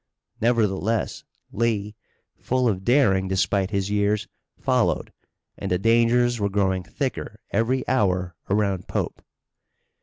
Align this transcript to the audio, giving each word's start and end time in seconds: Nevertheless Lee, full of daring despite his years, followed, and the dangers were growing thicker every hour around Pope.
Nevertheless 0.41 1.25
Lee, 1.51 1.95
full 2.39 2.67
of 2.67 2.83
daring 2.83 3.27
despite 3.27 3.69
his 3.69 3.91
years, 3.91 4.27
followed, 4.59 5.13
and 5.59 5.69
the 5.69 5.77
dangers 5.77 6.39
were 6.39 6.49
growing 6.49 6.81
thicker 6.81 7.39
every 7.51 7.87
hour 7.87 8.35
around 8.49 8.87
Pope. 8.87 9.23